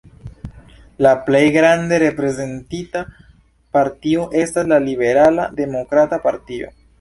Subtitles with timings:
[1.05, 3.03] La plej grande reprezentita
[3.77, 6.73] partio estas la Liberala Demokrata Partio.